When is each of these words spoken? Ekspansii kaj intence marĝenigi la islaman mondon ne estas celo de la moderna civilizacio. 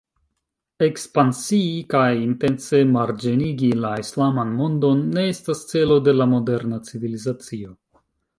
Ekspansii 0.83 1.75
kaj 1.93 2.07
intence 2.21 2.79
marĝenigi 2.93 3.69
la 3.83 3.91
islaman 4.05 4.57
mondon 4.63 5.05
ne 5.19 5.27
estas 5.35 5.63
celo 5.75 5.99
de 6.09 6.17
la 6.19 6.29
moderna 6.33 6.83
civilizacio. 6.91 7.77